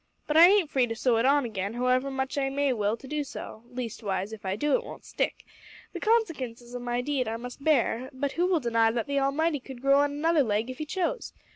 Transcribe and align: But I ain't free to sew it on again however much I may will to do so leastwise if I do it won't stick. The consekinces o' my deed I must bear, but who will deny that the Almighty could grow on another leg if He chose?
But 0.25 0.35
I 0.35 0.47
ain't 0.47 0.71
free 0.71 0.87
to 0.87 0.95
sew 0.95 1.17
it 1.17 1.27
on 1.27 1.45
again 1.45 1.75
however 1.75 2.09
much 2.09 2.35
I 2.35 2.49
may 2.49 2.73
will 2.73 2.97
to 2.97 3.07
do 3.07 3.23
so 3.23 3.65
leastwise 3.67 4.33
if 4.33 4.47
I 4.47 4.55
do 4.55 4.73
it 4.73 4.83
won't 4.83 5.05
stick. 5.05 5.43
The 5.93 5.99
consekinces 5.99 6.73
o' 6.75 6.79
my 6.79 7.01
deed 7.01 7.27
I 7.27 7.37
must 7.37 7.63
bear, 7.63 8.09
but 8.11 8.31
who 8.31 8.47
will 8.47 8.59
deny 8.59 8.89
that 8.89 9.05
the 9.05 9.19
Almighty 9.19 9.59
could 9.59 9.79
grow 9.79 9.99
on 9.99 10.09
another 10.13 10.41
leg 10.41 10.71
if 10.71 10.79
He 10.79 10.85
chose? 10.87 11.33